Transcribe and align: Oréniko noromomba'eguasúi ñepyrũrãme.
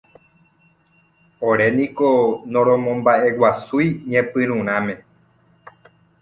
Oréniko 1.49 2.09
noromomba'eguasúi 2.53 3.87
ñepyrũrãme. 4.11 4.95